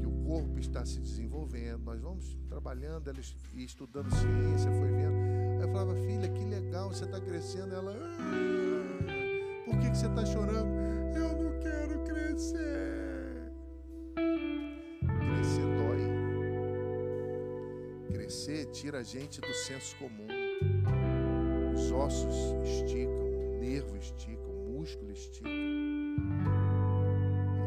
[0.00, 1.84] que o corpo está se desenvolvendo.
[1.84, 3.18] Nós vamos trabalhando ela,
[3.54, 5.16] e estudando ciência, foi vendo.
[5.60, 7.74] Aí eu falava, filha, que legal, você está crescendo.
[7.74, 10.68] Ela, ah, por que, que você está chorando?
[11.16, 12.54] Eu não quero crescer.
[12.54, 13.03] Crescer
[18.34, 20.26] Crescer tira a gente do senso comum.
[21.72, 25.48] Os ossos esticam, o nervo estica, o músculo estica.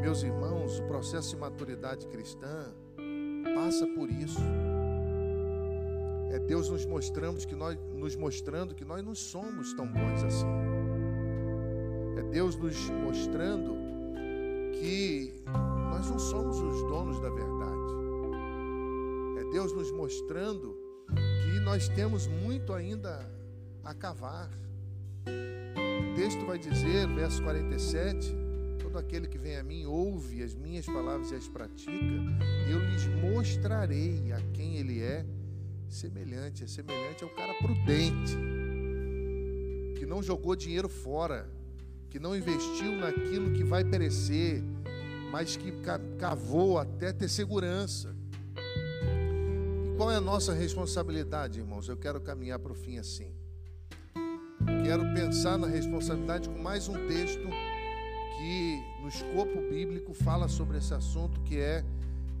[0.02, 2.70] Meus irmãos, o processo de maturidade cristã
[3.54, 4.42] passa por isso.
[6.32, 10.46] É Deus nos mostrando que nós nos mostrando que nós não somos tão bons assim.
[12.18, 13.74] É Deus nos mostrando
[14.72, 15.32] que
[15.90, 17.67] nós não somos os donos da verdade.
[19.58, 23.28] Deus nos mostrando que nós temos muito ainda
[23.82, 24.48] a cavar.
[25.26, 28.36] O texto vai dizer, verso 47,
[28.80, 31.90] todo aquele que vem a mim ouve as minhas palavras e as pratica,
[32.70, 35.26] eu lhes mostrarei a quem ele é
[35.88, 36.62] semelhante.
[36.62, 38.38] É semelhante ao cara prudente,
[39.98, 41.50] que não jogou dinheiro fora,
[42.08, 44.62] que não investiu naquilo que vai perecer,
[45.32, 45.72] mas que
[46.16, 48.17] cavou até ter segurança.
[49.98, 51.88] Qual é a nossa responsabilidade, irmãos?
[51.88, 53.34] Eu quero caminhar para o fim assim.
[54.84, 57.48] Quero pensar na responsabilidade com mais um texto
[58.38, 61.84] que no escopo bíblico fala sobre esse assunto, que é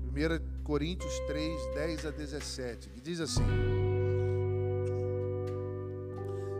[0.04, 3.42] 1 Coríntios 3, 10 a 17, que diz assim: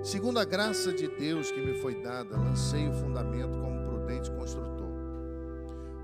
[0.03, 4.91] Segundo a graça de Deus que me foi dada, lancei o fundamento como prudente construtor,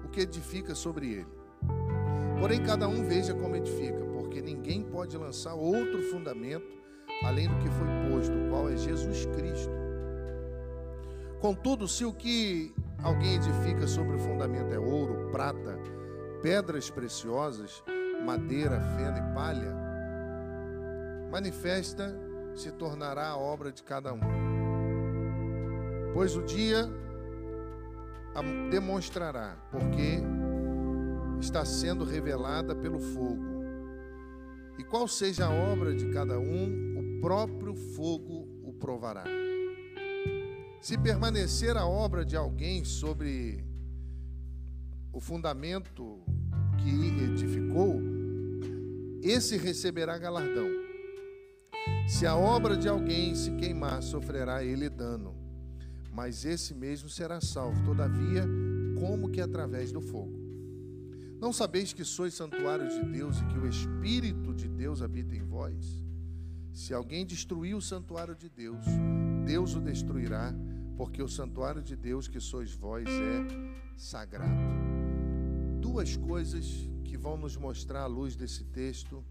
[0.04, 1.34] o que edifica sobre ele.
[2.38, 4.03] Porém, cada um veja como edifica,
[4.34, 6.66] porque ninguém pode lançar outro fundamento
[7.22, 9.70] além do que foi posto, o qual é Jesus Cristo.
[11.40, 15.78] Contudo, se o que alguém edifica sobre o fundamento é ouro, prata,
[16.42, 17.80] pedras preciosas,
[18.26, 19.72] madeira, feno e palha,
[21.30, 22.12] manifesta
[22.56, 24.20] se tornará a obra de cada um.
[26.12, 26.90] Pois o dia
[28.34, 30.20] a demonstrará, porque
[31.38, 33.53] está sendo revelada pelo fogo.
[34.78, 39.24] E qual seja a obra de cada um, o próprio fogo o provará.
[40.80, 43.64] Se permanecer a obra de alguém sobre
[45.12, 46.20] o fundamento
[46.82, 46.90] que
[47.24, 48.00] edificou,
[49.22, 50.68] esse receberá galardão.
[52.06, 55.34] Se a obra de alguém se queimar, sofrerá ele dano,
[56.12, 58.46] mas esse mesmo será salvo, todavia,
[59.00, 60.43] como que através do fogo.
[61.44, 65.42] Não sabeis que sois santuário de Deus e que o Espírito de Deus habita em
[65.42, 66.02] vós?
[66.72, 68.82] Se alguém destruir o santuário de Deus,
[69.44, 70.54] Deus o destruirá,
[70.96, 74.56] porque o santuário de Deus que sois vós é sagrado
[75.82, 79.22] duas coisas que vão nos mostrar à luz desse texto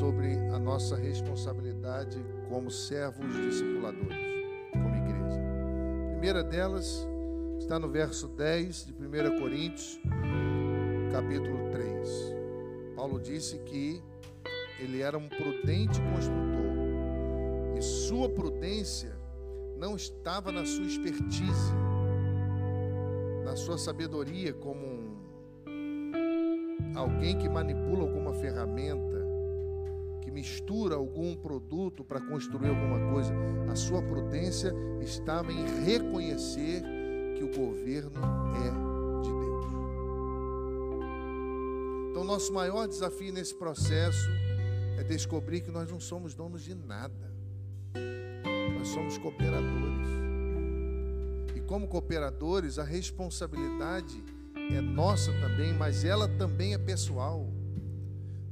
[0.00, 2.16] sobre a nossa responsabilidade
[2.48, 4.16] como servos discipuladores,
[4.72, 5.38] como igreja.
[5.38, 7.06] A primeira delas
[7.58, 10.00] está no verso 10 de 1 Coríntios,
[11.12, 12.34] capítulo 3.
[12.94, 14.02] Paulo disse que
[14.80, 16.56] ele era um prudente construtor
[17.76, 19.16] e sua prudência
[19.76, 21.72] não estava na sua expertise,
[23.44, 24.86] na sua sabedoria como
[25.66, 29.24] um, alguém que manipula alguma ferramenta,
[30.22, 33.32] que mistura algum produto para construir alguma coisa.
[33.70, 36.82] A sua prudência estava em reconhecer
[37.36, 38.22] que o governo
[38.54, 38.95] é
[42.16, 44.30] Então, nosso maior desafio nesse processo
[44.98, 47.30] é descobrir que nós não somos donos de nada,
[48.78, 50.06] nós somos cooperadores
[51.66, 54.22] como cooperadores, a responsabilidade
[54.54, 57.52] é nossa também, mas ela também é pessoal.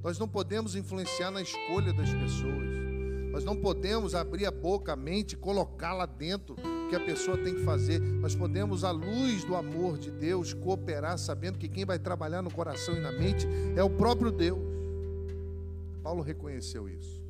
[0.02, 2.68] Nós não podemos influenciar na escolha das pessoas.
[3.30, 6.56] Nós não podemos abrir a boca, a mente, colocá-la dentro
[6.94, 7.98] que a pessoa tem que fazer.
[7.98, 12.50] Nós podemos, à luz do amor de Deus, cooperar, sabendo que quem vai trabalhar no
[12.50, 14.60] coração e na mente é o próprio Deus.
[16.02, 17.22] Paulo reconheceu isso.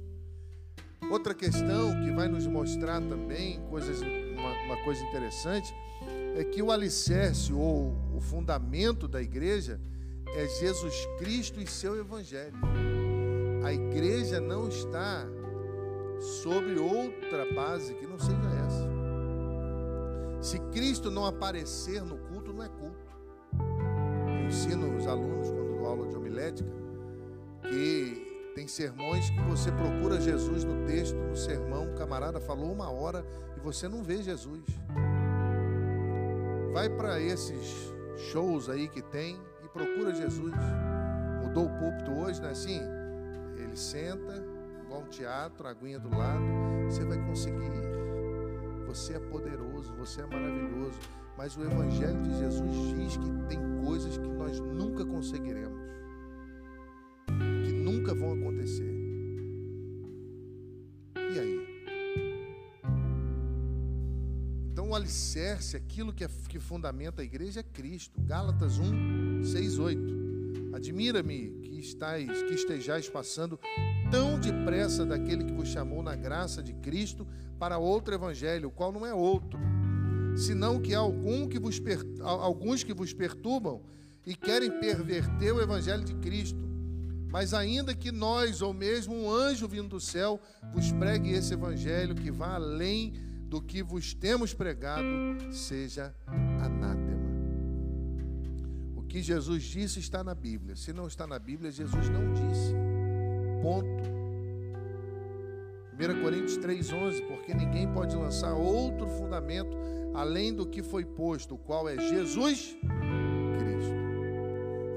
[1.10, 5.74] Outra questão que vai nos mostrar também coisas uma, uma coisa interessante
[6.36, 9.80] é que o alicerce ou o fundamento da igreja
[10.34, 12.56] é Jesus Cristo e seu Evangelho.
[13.64, 15.26] A igreja não está
[16.42, 18.63] sobre outra base que não seja essa.
[20.45, 22.99] Se Cristo não aparecer no culto, não é culto.
[24.28, 26.68] Eu ensino os alunos, quando dou aula de homilética,
[27.62, 32.90] que tem sermões que você procura Jesus no texto, no sermão, o camarada falou uma
[32.90, 33.24] hora
[33.57, 34.66] e você não vê Jesus.
[36.74, 37.95] Vai para esses
[38.30, 40.53] shows aí que tem e procura Jesus.
[41.42, 42.82] Mudou o púlpito hoje, não é assim?
[43.57, 44.45] Ele senta,
[44.84, 46.45] igual um teatro, aguinha do lado,
[46.86, 48.03] você vai conseguir.
[48.95, 50.97] Você é poderoso, você é maravilhoso.
[51.36, 55.82] Mas o Evangelho de Jesus diz que tem coisas que nós nunca conseguiremos,
[57.26, 58.95] que nunca vão acontecer.
[61.16, 61.66] E aí?
[64.70, 68.20] Então, o alicerce, aquilo que, é, que fundamenta a igreja é Cristo.
[68.20, 70.23] Gálatas 1, 6, 8.
[70.74, 73.60] Admira-me que, estáis, que estejais passando
[74.10, 77.24] tão depressa daquele que vos chamou na graça de Cristo
[77.60, 79.56] para outro evangelho, o qual não é outro,
[80.36, 81.80] senão que há algum que vos,
[82.20, 83.82] alguns que vos perturbam
[84.26, 86.58] e querem perverter o evangelho de Cristo.
[87.30, 90.40] Mas ainda que nós, ou mesmo um anjo vindo do céu,
[90.72, 93.12] vos pregue esse evangelho que vá além
[93.46, 95.06] do que vos temos pregado,
[95.52, 96.12] seja
[96.60, 97.03] anátema.
[99.14, 100.74] Que Jesus disse está na Bíblia.
[100.74, 102.74] Se não está na Bíblia, Jesus não disse.
[103.62, 104.02] Ponto.
[105.92, 109.76] 1 Coríntios 3,11, porque ninguém pode lançar outro fundamento
[110.14, 112.76] além do que foi posto, o qual é Jesus
[113.56, 113.94] Cristo.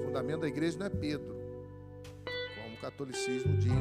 [0.02, 1.38] O fundamento da igreja não é Pedro,
[2.56, 3.72] como o catolicismo diz,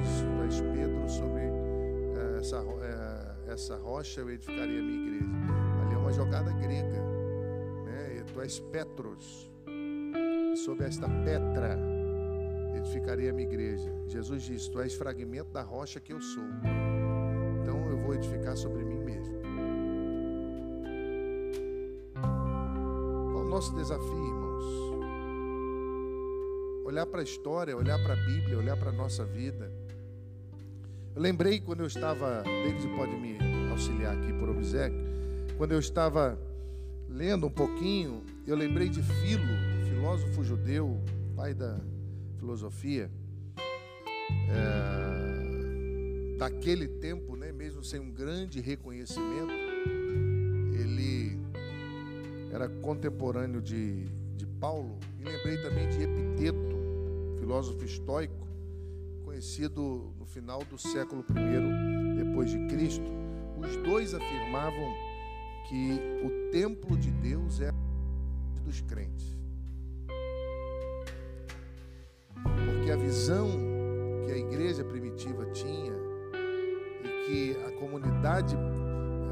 [0.44, 5.24] és Pedro sobre é, essa, é, essa rocha eu edificaria a minha igreja.
[5.82, 7.00] Ali é uma jogada grega,
[7.86, 8.22] né?
[8.34, 9.55] tu és Petros,
[10.56, 11.78] sobre esta Petra
[12.86, 13.92] edificarei a minha igreja.
[14.06, 16.44] Jesus disse: Tu és fragmento da rocha que eu sou.
[17.62, 19.36] Então eu vou edificar sobre mim mesmo.
[23.32, 24.64] Qual o nosso desafio, irmãos?
[26.84, 29.72] Olhar para a história, olhar para a Bíblia, olhar para a nossa vida.
[31.14, 33.36] Eu lembrei quando eu estava, David pode me
[33.70, 34.98] auxiliar aqui por obséquio,
[35.56, 36.38] quando eu estava
[37.08, 39.75] lendo um pouquinho, eu lembrei de Filo,
[40.06, 41.00] filósofo judeu,
[41.34, 41.80] pai da
[42.38, 43.10] filosofia,
[44.48, 49.50] é, daquele tempo, né, mesmo sem um grande reconhecimento,
[50.72, 51.36] ele
[52.52, 54.04] era contemporâneo de,
[54.36, 56.76] de Paulo, e lembrei também de Epiteto,
[57.40, 58.46] filósofo estoico,
[59.24, 63.10] conhecido no final do século I depois de Cristo.
[63.58, 64.94] Os dois afirmavam
[65.68, 67.72] que o templo de Deus é
[68.64, 69.35] dos crentes.
[73.06, 73.48] Visão
[74.24, 75.92] que a igreja primitiva tinha
[77.04, 78.56] e que a comunidade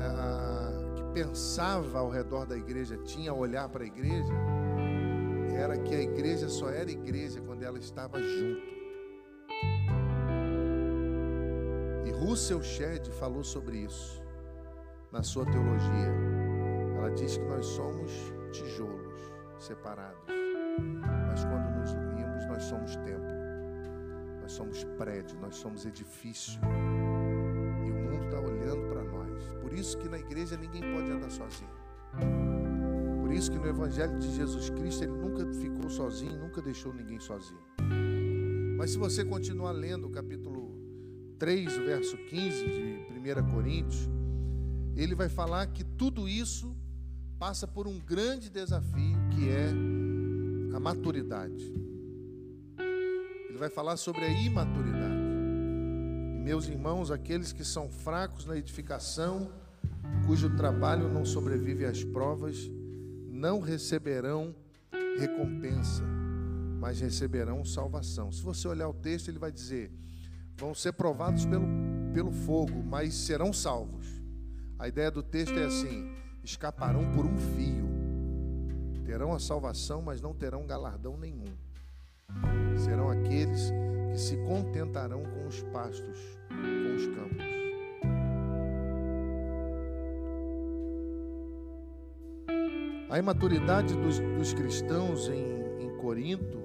[0.00, 4.32] a, que pensava ao redor da igreja tinha a olhar para a igreja
[5.56, 8.74] era que a igreja só era igreja quando ela estava junto.
[12.06, 14.22] E Russell Shedd falou sobre isso
[15.10, 16.12] na sua teologia.
[16.96, 18.12] Ela diz que nós somos
[18.52, 20.26] tijolos separados,
[21.28, 23.43] mas quando nos unimos, nós somos templo
[24.44, 26.60] nós somos prédio, nós somos edifício.
[27.86, 29.42] E o mundo está olhando para nós.
[29.62, 31.70] Por isso que na igreja ninguém pode andar sozinho.
[33.22, 37.18] Por isso que no Evangelho de Jesus Cristo ele nunca ficou sozinho, nunca deixou ninguém
[37.18, 37.58] sozinho.
[38.76, 40.78] Mas se você continuar lendo o capítulo
[41.38, 44.10] 3, o verso 15 de 1 Coríntios,
[44.94, 46.76] ele vai falar que tudo isso
[47.38, 49.70] passa por um grande desafio que é
[50.76, 51.83] a maturidade.
[53.54, 55.14] Ele vai falar sobre a imaturidade.
[55.14, 59.48] E meus irmãos, aqueles que são fracos na edificação,
[60.26, 62.68] cujo trabalho não sobrevive às provas,
[63.28, 64.52] não receberão
[65.20, 66.02] recompensa,
[66.80, 68.32] mas receberão salvação.
[68.32, 69.92] Se você olhar o texto, ele vai dizer:
[70.56, 71.68] vão ser provados pelo,
[72.12, 74.20] pelo fogo, mas serão salvos.
[74.76, 77.86] A ideia do texto é assim: escaparão por um fio,
[79.06, 81.54] terão a salvação, mas não terão galardão nenhum
[82.76, 83.72] serão aqueles
[84.12, 86.18] que se contentarão com os pastos,
[86.48, 87.54] com os campos.
[93.10, 96.58] A imaturidade dos, dos cristãos em, em Corinto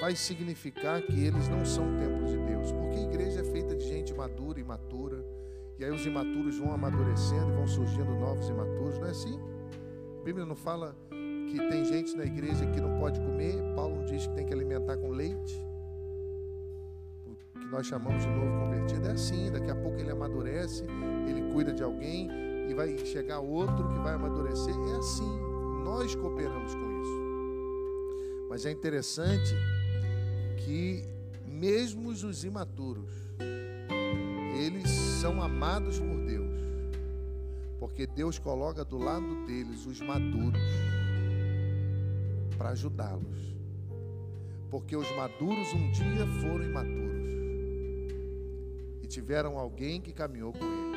[0.00, 3.86] vai significar que eles não são templo de Deus, porque a igreja é feita de
[3.86, 5.24] gente madura e imatura,
[5.78, 9.38] E aí os imaturos vão amadurecendo e vão surgindo novos imaturos, não é assim?
[10.20, 10.96] A Bíblia não fala
[11.50, 14.96] que tem gente na igreja que não pode comer, Paulo diz que tem que alimentar
[14.96, 15.60] com leite.
[17.26, 20.84] O que nós chamamos de novo convertido é assim, daqui a pouco ele amadurece,
[21.28, 22.30] ele cuida de alguém
[22.68, 25.40] e vai chegar outro que vai amadurecer, é assim.
[25.84, 28.46] Nós cooperamos com isso.
[28.48, 29.54] Mas é interessante
[30.58, 31.04] que
[31.46, 33.10] mesmo os imaturos,
[34.56, 36.60] eles são amados por Deus,
[37.80, 40.89] porque Deus coloca do lado deles os maduros
[42.60, 43.56] para ajudá-los.
[44.68, 47.24] Porque os maduros um dia foram imaturos
[49.02, 50.90] e tiveram alguém que caminhou com eles.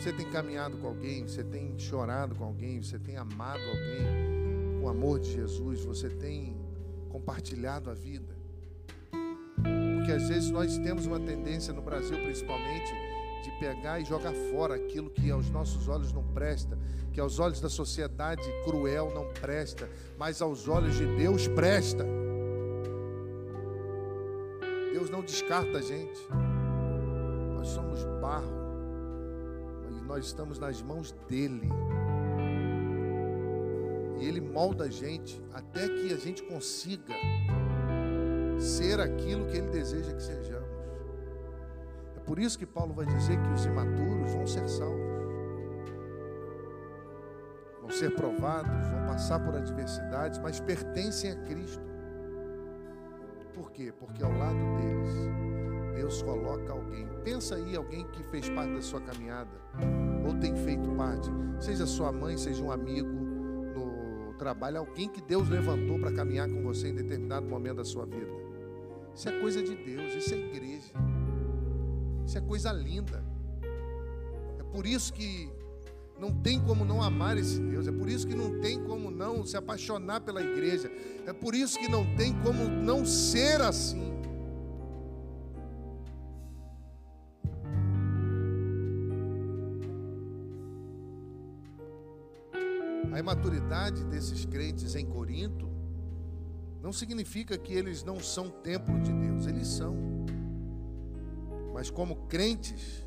[0.00, 4.86] Você tem caminhado com alguém, você tem chorado com alguém, você tem amado alguém com
[4.86, 6.56] o amor de Jesus, você tem
[7.10, 8.34] compartilhado a vida.
[9.96, 12.90] Porque às vezes nós temos uma tendência no Brasil, principalmente,
[13.44, 16.78] de pegar e jogar fora aquilo que aos nossos olhos não presta,
[17.12, 19.88] que aos olhos da sociedade cruel não presta,
[20.18, 22.04] mas aos olhos de Deus presta.
[24.92, 26.20] Deus não descarta a gente.
[27.56, 28.64] Nós somos barro
[30.14, 31.68] nós estamos nas mãos dele.
[34.20, 37.14] E ele molda a gente até que a gente consiga
[38.58, 40.53] ser aquilo que ele deseja que sejamos.
[42.26, 45.14] Por isso que Paulo vai dizer que os imaturos vão ser salvos.
[47.80, 51.84] Vão ser provados, vão passar por adversidades, mas pertencem a Cristo.
[53.52, 53.92] Por quê?
[53.92, 55.12] Porque ao lado deles
[55.94, 57.06] Deus coloca alguém.
[57.22, 59.50] Pensa aí alguém que fez parte da sua caminhada
[60.26, 65.48] ou tem feito parte, seja sua mãe, seja um amigo no trabalho, alguém que Deus
[65.48, 68.32] levantou para caminhar com você em determinado momento da sua vida.
[69.14, 70.92] Isso é coisa de Deus, isso é igreja.
[72.26, 73.24] Isso é coisa linda.
[74.58, 75.50] É por isso que
[76.18, 79.44] não tem como não amar esse Deus, é por isso que não tem como não
[79.44, 80.90] se apaixonar pela igreja,
[81.26, 84.14] é por isso que não tem como não ser assim.
[93.12, 95.70] A imaturidade desses crentes em Corinto
[96.82, 99.94] não significa que eles não são templo de Deus, eles são.
[101.84, 103.04] Mas como crentes,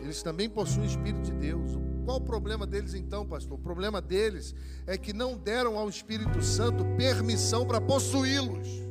[0.00, 1.72] eles também possuem o Espírito de Deus.
[2.04, 3.58] Qual o problema deles então, pastor?
[3.58, 4.54] O problema deles
[4.86, 8.85] é que não deram ao Espírito Santo permissão para possuí-los.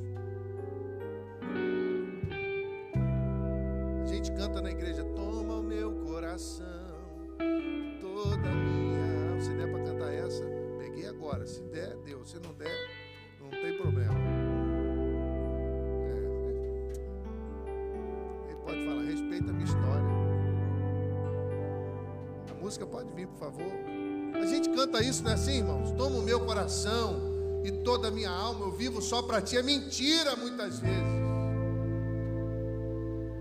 [29.26, 29.57] Para ti.
[29.57, 31.15] É mentira muitas vezes.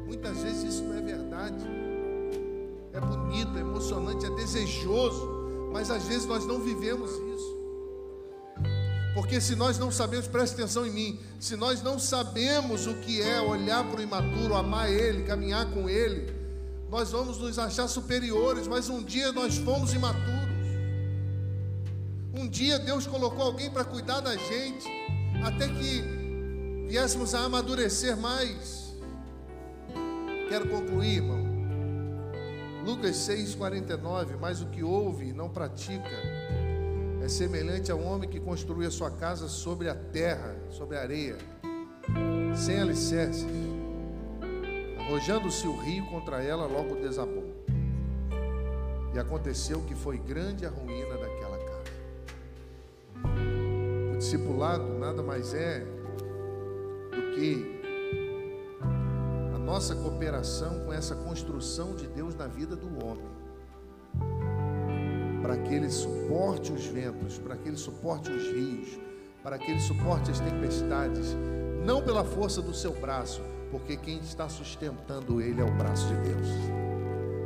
[0.07, 1.65] Muitas vezes isso não é verdade.
[2.93, 7.55] É bonito, é emocionante, é desejoso, mas às vezes nós não vivemos isso.
[9.15, 13.23] Porque se nós não sabemos, preste atenção em mim, se nós não sabemos o que
[13.23, 16.33] é olhar para o imaturo, amar ele, caminhar com ele,
[16.91, 20.55] nós vamos nos achar superiores, mas um dia nós fomos imaturos.
[22.37, 24.89] Um dia Deus colocou alguém para cuidar da gente,
[25.45, 28.95] até que viéssemos a amadurecer mais.
[30.49, 31.45] Quero concluir, irmão.
[32.85, 36.11] Lucas 6,49, mas o que ouve e não pratica
[37.23, 41.01] é semelhante a um homem que construiu a sua casa sobre a terra, sobre a
[41.01, 41.37] areia,
[42.55, 43.47] sem alicerces.
[44.99, 47.53] Arrojando-se o rio contra ela, logo desabou.
[49.15, 51.34] E aconteceu que foi grande a ruína daquela
[54.35, 55.81] discipulado nada mais é
[57.11, 57.81] do que
[59.55, 63.35] a nossa cooperação com essa construção de Deus na vida do homem
[65.41, 68.99] para que ele suporte os ventos, para que ele suporte os rios,
[69.43, 71.37] para que ele suporte as tempestades,
[71.85, 76.17] não pela força do seu braço, porque quem está sustentando ele é o braço de
[76.31, 76.49] Deus.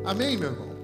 [0.05, 0.78] Amém, meu irmão?